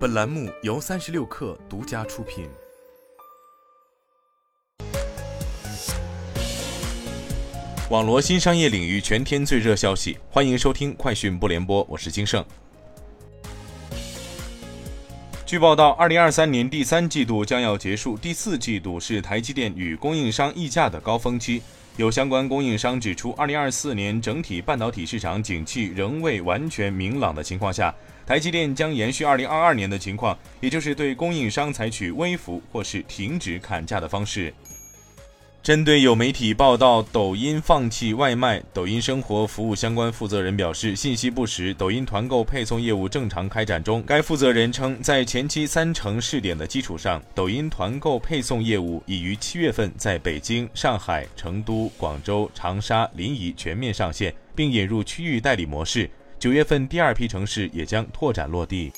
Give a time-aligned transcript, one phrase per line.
[0.00, 2.48] 本栏目由三十六氪独家出品。
[7.90, 12.42] 网罗新商业领域全天最热消息，欢迎收听快讯不联播，我是金盛。
[15.44, 21.60] 据报道，二零二三年第三季度将要结束，第四季度是台积电与供应商议价的高峰期。
[21.96, 27.94] 有相关供应商指出，二零二四年整体半导体市场景气仍未完全明朗的情况下，
[28.26, 34.54] 台积电将延续二零二二年的情况，也就是对供应商采取微幅或是停止砍价的方式。
[35.62, 41.74] 针对有媒体报道抖音放弃外卖，抖音生活服务相关负责人表示，信息不实。
[41.74, 44.02] 抖音团购配送业务正常开展中。
[44.06, 56.08] 该负责人称，在前期三城试点的基础上，抖音团购配送业务已于七月份在北京、上海、成都、广州、长沙、临沂全面上线，并引入区域代理模式。
[56.38, 58.90] 九月份第二批城市也将拓展落地。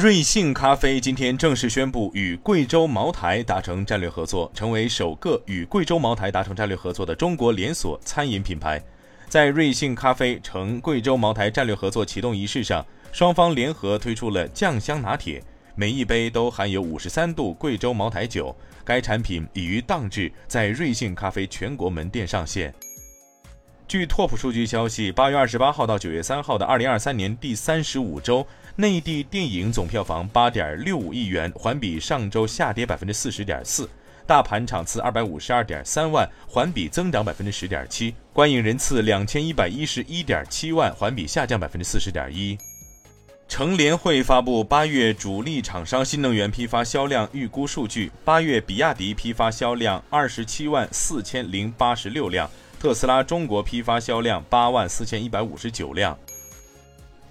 [0.00, 8.80] 瑞幸咖啡今天正式宣布与贵州茅台达成战略合作，成为首个与贵州茅台达成战略合作的中国连锁餐饮品牌。
[9.28, 15.42] 在瑞幸咖啡成贵州茅台战略合作启动仪式上，双方联合推出了酱香拿铁，
[15.74, 18.54] 每一杯都含有五十三度贵州茅台酒。
[18.84, 22.72] 该产品已于当日在瑞幸咖啡全国门店上线。
[23.88, 33.86] 据拓普数据消息，八月二十八号到九月三号的二零二三年第三十五周，内地电影总票房八点六五亿元，环比上周下跌百分之四十点四；
[34.26, 42.58] 大盘场次二百五十二点三万，环比增长百分之十点七；观影人次两千一百一十一点七万，环比下降百分之四十点一。
[43.48, 52.50] 乘联会发布八月主力厂商新能源批发销量预估数据，八月比亚迪批发销量二十七万四千零八十六辆。
[52.80, 56.16] 特斯拉中国批发销量八万四千一百五十九辆。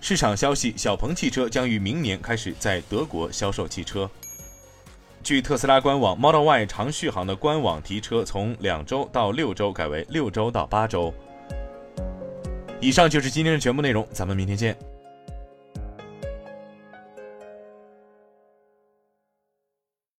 [0.00, 4.10] 市场消息：小鹏汽车将于明年开始在德国销售汽车。
[5.22, 11.14] 据特斯拉官网，Model Y 长续航的官网提车从两周到六周改为六周到八周。
[12.80, 14.76] 以上就是今天的全部内容，咱们明天见。